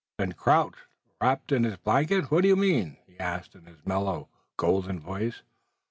[0.17, 0.31] "Den!
[0.31, 0.73] Crouch!
[1.21, 2.31] Wrapped in his blanket!
[2.31, 5.43] What do you mean?" he asked in his mellow, golden voice.